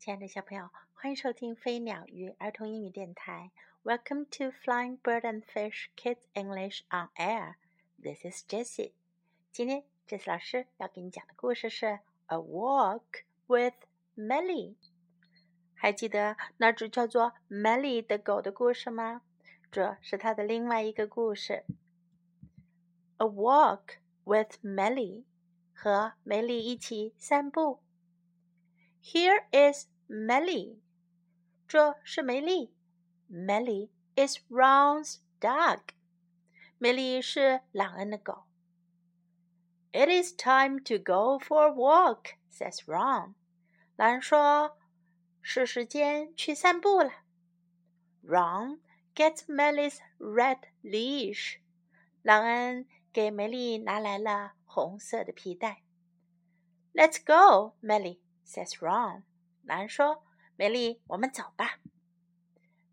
[0.00, 3.50] 亲爱的小朋友，欢迎收听飞鸟与儿童英语电台。
[3.84, 7.56] Welcome to Flying Bird and Fish Kids English on Air.
[8.02, 8.92] This is Jessie.
[9.52, 11.84] 今天 Jessie 老师要给你讲的故事是
[12.28, 13.74] 《A Walk with
[14.16, 14.70] Melly》。
[15.74, 19.20] 还记得那只叫做 Melly 的狗的故事吗？
[19.70, 21.66] 这是它的另外一个故事。
[23.18, 25.24] A Walk with Melly，
[25.74, 27.80] 和梅丽一起散步。
[29.01, 30.79] Here is Melly，
[31.67, 32.73] 这是梅丽。
[33.29, 35.79] Melly is Ron's dog，
[36.77, 38.45] 梅丽是朗恩的狗。
[39.91, 43.35] It is time to go for a walk，says Ron。
[43.95, 44.73] 朗恩说：“
[45.41, 47.11] 是时间去散步了。”
[48.25, 48.79] Ron
[49.15, 51.59] gets Melly's red leash，
[52.23, 55.83] 朗恩给梅丽拿来了红色的皮带。
[56.93, 58.19] Let's go, Melly。
[58.49, 59.23] says Ron。
[59.63, 60.23] 狼说：“
[60.55, 61.79] 美丽，我们走吧。”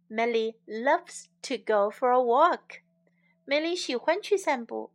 [0.08, 2.80] Melly loves to go for a walk。
[3.44, 4.92] 美丽喜欢去散步。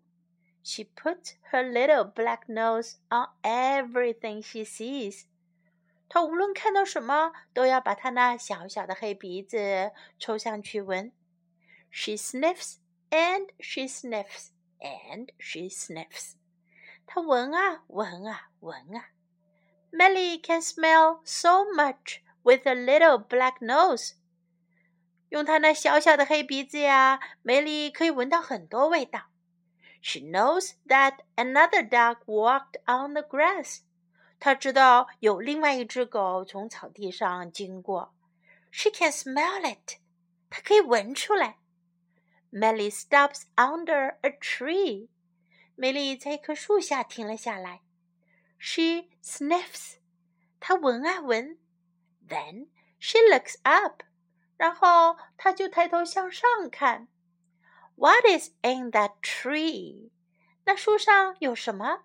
[0.63, 5.23] She puts her little black nose on everything she sees。
[6.09, 11.11] 她无论看到什么，都要把她那小小的黑鼻子抽上去闻。
[11.89, 12.75] She sniffs
[13.09, 14.49] and she sniffs
[14.79, 16.33] and she sniffs。
[17.05, 19.09] 她闻啊闻啊闻啊。
[19.91, 24.13] Melly can smell so much with a little black nose。
[25.29, 29.29] 用她那小小的黑鼻子呀，梅丽可以闻到很多味道。
[30.01, 33.79] She knows that another dog walked on the grass。
[34.39, 38.13] 她知道有另外一只狗从草地上经过。
[38.71, 39.97] She can smell it。
[40.49, 41.57] 她可以闻出来。
[42.51, 45.09] Melly stops under a tree。
[45.75, 47.81] 梅丽在一棵树下停了下来。
[48.61, 49.97] She sniffs，
[50.59, 51.57] 她闻啊闻。
[52.27, 52.67] Then
[52.99, 54.03] she looks up，
[54.57, 57.07] 然后她就抬头向上看。
[57.95, 60.11] What is in that tree？
[60.65, 62.03] 那树上有什么？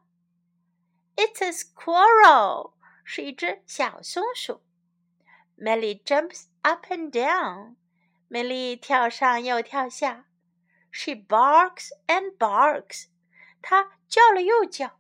[1.17, 4.63] It's a squirrel，是一只小松鼠。
[5.59, 7.77] Melly jumps up and down，
[8.29, 10.27] 美丽跳上又跳下。
[10.91, 13.07] She barks and barks，
[13.61, 14.96] 她叫了又叫。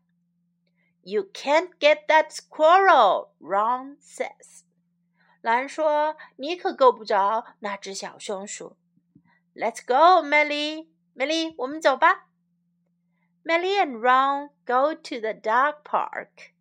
[1.06, 4.64] you can't get that squirrel, Ron says.
[5.42, 8.76] 狼说：“你可够不着那只小松鼠。”
[9.54, 10.88] Let's go, Melly.
[11.14, 12.28] Melly，我们走吧。
[13.44, 16.52] Melly and Ron go to the dog park.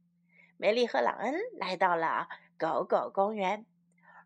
[0.58, 2.28] 梅丽和朗恩来到了
[2.58, 3.66] 狗狗公园。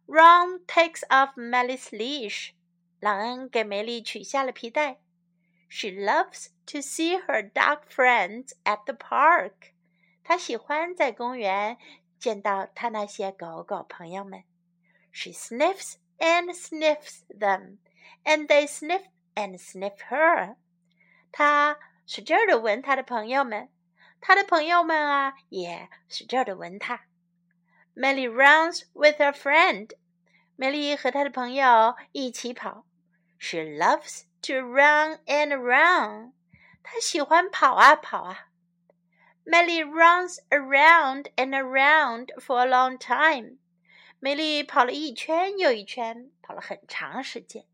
[0.07, 2.51] Ron takes off Melly's leash.
[2.99, 4.99] 朗恩给梅丽取下了皮带。
[5.69, 9.73] She loves to see her dog friends at the park.
[10.30, 11.76] 他喜欢在公园
[12.20, 14.44] 见到他那些狗狗朋友们。
[15.10, 17.78] She sniffs and sniffs them,
[18.22, 19.02] and they sniff
[19.34, 20.54] and sniff her.
[21.32, 23.70] 她使劲的闻她的朋友们，
[24.20, 27.06] 她的朋友们啊也使劲的闻她。
[27.96, 29.96] Melly runs with her friend.
[30.54, 32.84] 美丽和她的朋友一起跑。
[33.36, 36.34] She loves to run and run.
[36.84, 38.49] 她喜欢跑啊跑啊。
[39.45, 43.57] Melly runs around and around for a long time.
[44.19, 47.65] 美丽跑了一圈又一圈，跑了很长时间。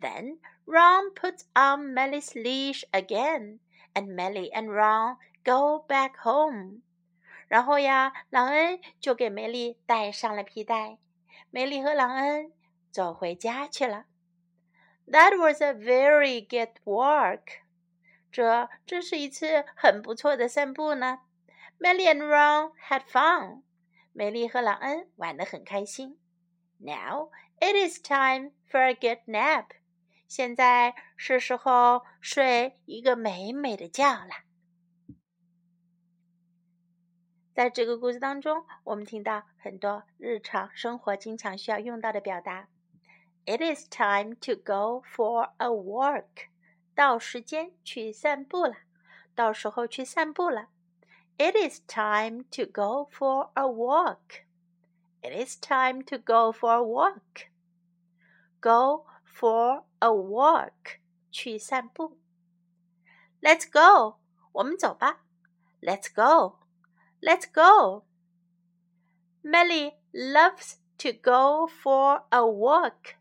[0.00, 3.60] Then Ron puts on Melly's leash again,
[3.94, 6.82] and Melly and Ron go back home.
[7.48, 10.98] 然后呀，朗恩就给梅丽戴上了皮带，
[11.50, 12.52] 梅丽和朗恩
[12.90, 14.06] 走回家去了。
[15.06, 17.60] That was a very good walk.
[18.31, 21.19] 这真是一次很不错的散步呢。
[21.79, 23.63] Melly and Ron had fun。
[24.13, 26.19] 美丽和朗恩玩得很开心。
[26.77, 29.67] Now it is time for a good nap。
[30.27, 34.31] 现在是时候睡一个美美的觉了。
[37.53, 42.69] 在这个故事当中，我们听到很多日常生活经常需要用到的表达。
[43.45, 46.50] It is time to go for a walk。
[46.94, 48.76] 到时间去散步了，
[49.34, 50.68] 到时候去散步了。
[51.38, 54.44] It is time to go for a walk.
[55.20, 57.50] It is time to go for a walk.
[58.60, 61.00] Go for a walk.
[61.30, 62.16] 去散步。
[63.42, 64.18] Let's go.
[64.52, 65.24] 我们走吧。
[65.82, 66.60] Let's go.
[67.20, 68.04] Let's go.
[69.42, 73.16] Melly loves to go for a walk.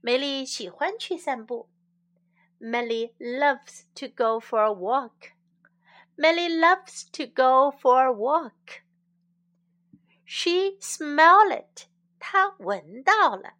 [0.00, 1.68] 梅丽喜欢去散步。
[2.60, 5.32] Melly loves to go for a walk.
[6.16, 8.82] Melly loves to go for a walk.
[10.24, 11.88] She smelled it.
[12.20, 13.54] 她闻到了。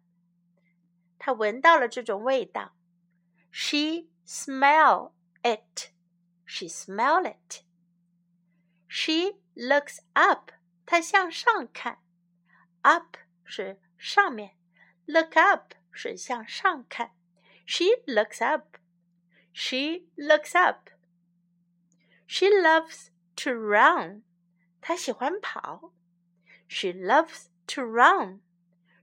[1.19, 2.73] 她闻到了这种味道。
[3.51, 5.11] She smelled
[5.43, 5.91] it.
[6.45, 7.63] She smelled it.
[8.87, 10.51] She looks up.
[10.85, 11.99] 她向上看。
[12.81, 14.55] Up 是上面，
[15.05, 17.11] look up 是向上看。
[17.65, 18.77] She looks up.
[19.53, 20.89] She looks up.
[22.25, 24.23] She loves to run.
[24.81, 25.91] 她喜欢跑。
[26.67, 28.39] She loves to run.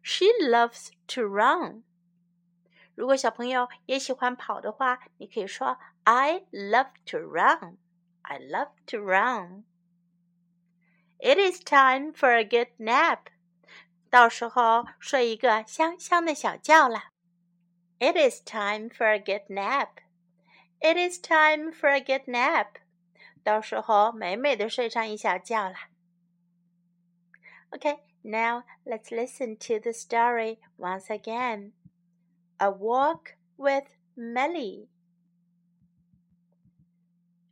[0.03, 1.85] She loves to run.
[2.95, 7.77] 如果小朋友也喜欢跑的话，你可以说 I love to run.
[8.23, 9.65] I love to run.
[11.19, 13.27] It is time for a good nap.
[14.11, 17.11] 到时候睡一个香香的小觉了。
[17.99, 19.89] It is time for a good nap.
[20.81, 22.79] It is time for a good nap.
[23.43, 25.77] 到时候美美的睡上一小觉了。
[27.71, 31.73] Okay, now let's listen to the story once again.
[32.59, 33.87] A walk with
[34.17, 34.89] Melly.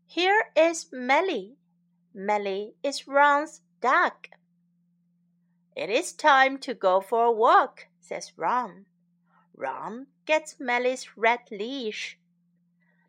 [0.06, 1.56] Here is Melly.
[2.14, 4.30] Melly is Ron's duck.
[5.76, 8.86] It is time to go for a walk, says Ron.
[9.54, 12.18] Ron gets Melly's red leash.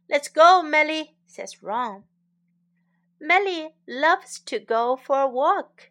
[0.08, 2.04] Let's go, Melly, says Ron.
[3.20, 5.90] Melly loves to go for a walk.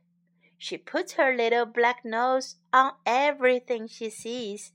[0.58, 4.72] She puts her little black nose on everything she sees.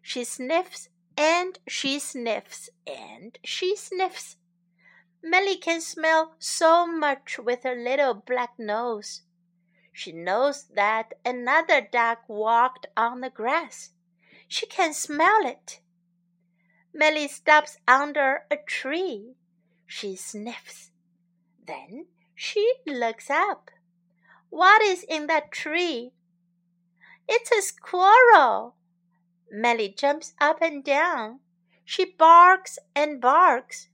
[0.00, 4.36] She sniffs and she sniffs and she sniffs.
[5.22, 9.22] Melly can smell so much with her little black nose.
[9.92, 13.90] She knows that another duck walked on the grass.
[14.48, 15.80] She can smell it.
[16.94, 19.34] Melly stops under a tree.
[19.86, 20.90] She sniffs.
[21.66, 23.70] Then she looks up.
[24.50, 26.12] What is in that tree?
[27.28, 28.74] It's a squirrel.
[29.50, 31.40] Melly jumps up and down.
[31.84, 33.88] She barks and barks.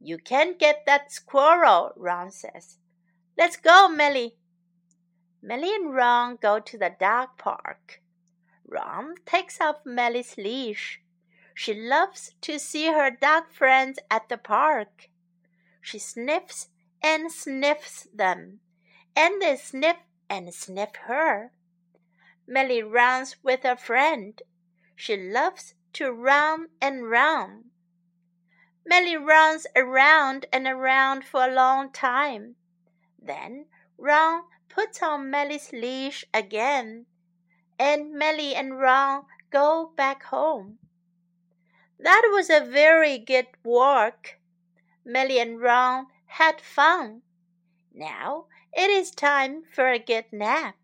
[0.00, 2.78] You can't get that squirrel, Ron says.
[3.36, 4.36] Let's go, Melly.
[5.42, 8.00] Melly and Ron go to the dog park.
[8.66, 11.00] Ron takes off Melly's leash.
[11.62, 15.10] She loves to see her dog friends at the park.
[15.82, 16.68] She sniffs
[17.02, 18.60] and sniffs them,
[19.14, 19.98] and they sniff
[20.30, 21.52] and sniff her.
[22.46, 24.40] Melly runs with a friend.
[24.96, 27.64] She loves to run and run.
[28.86, 32.56] Melly runs around and around for a long time.
[33.18, 33.66] Then
[33.98, 37.04] Ron puts on Melly's leash again,
[37.78, 40.78] and Melly and Ron go back home.
[42.02, 44.36] That was a very good walk.
[45.04, 47.22] Melly and Ron had fun.
[47.92, 50.76] Now it is time for a good nap.